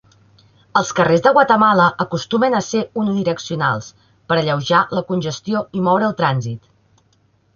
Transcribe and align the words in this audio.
Els 0.79 0.91
carrers 0.99 1.21
de 1.25 1.31
Guatemala 1.33 1.83
acostumen 2.05 2.55
a 2.59 2.61
ser 2.69 2.81
unidireccionals 3.03 3.91
per 4.31 4.37
alleujar 4.39 4.81
la 5.01 5.03
congestió 5.11 5.61
i 5.81 5.83
moure 5.89 6.09
el 6.11 6.17
trànsit. 6.23 6.65